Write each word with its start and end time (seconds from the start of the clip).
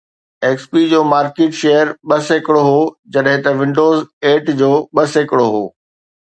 X 0.45 0.63
P 0.71 0.79
جو 0.93 0.99
market 1.11 1.51
share 1.59 1.91
ٻه 2.07 2.17
سيڪڙو 2.29 2.61
هو 2.69 2.79
جڏهن 3.17 3.39
ته 3.45 3.51
ونڊوز 3.61 3.97
ايٽ 4.31 4.45
جو 4.63 4.71
ٻه 4.95 5.03
سيڪڙو 5.13 5.47
هو 5.57 5.63